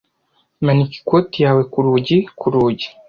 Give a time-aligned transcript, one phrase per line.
[0.65, 2.87] Manika ikoti yawe ku rugi ku rugi.